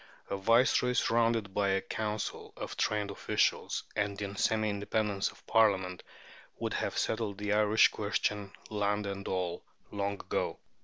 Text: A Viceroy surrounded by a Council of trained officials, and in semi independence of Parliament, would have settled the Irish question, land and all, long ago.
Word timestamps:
A 0.31 0.35
Viceroy 0.35 0.93
surrounded 0.93 1.53
by 1.53 1.67
a 1.69 1.81
Council 1.81 2.53
of 2.57 2.75
trained 2.75 3.11
officials, 3.11 3.83
and 3.95 4.19
in 4.19 4.35
semi 4.35 4.67
independence 4.67 5.29
of 5.29 5.45
Parliament, 5.45 6.01
would 6.57 6.73
have 6.73 6.97
settled 6.97 7.37
the 7.37 7.53
Irish 7.53 7.89
question, 7.89 8.51
land 8.71 9.05
and 9.05 9.27
all, 9.27 9.63
long 9.91 10.13
ago. 10.13 10.57